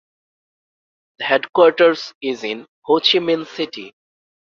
[1.19, 3.93] The headquarters is in Ho Chi Minh City.